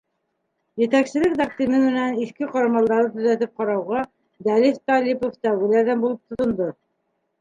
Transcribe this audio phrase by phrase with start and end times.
[0.83, 4.01] Етәкселек тәҡдиме менән иҫке ҡорамалдарҙы төҙәтеп ҡарауға
[4.49, 6.73] Дәлиф Талипов тәүгеләрҙән булып тотондо.